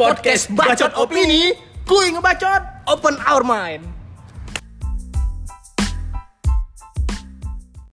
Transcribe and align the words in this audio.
podcast 0.00 0.48
bacot 0.56 0.96
opini, 0.96 1.52
kuing 1.84 2.16
ngebacot, 2.16 2.88
open 2.88 3.20
our 3.28 3.44
mind. 3.44 3.99